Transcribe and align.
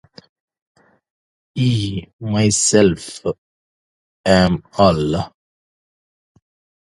I 1.55 2.07
myself 2.19 3.21
am 4.25 4.63
Allah! 4.75 5.31